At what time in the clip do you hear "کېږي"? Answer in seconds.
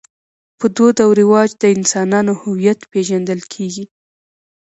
3.53-3.85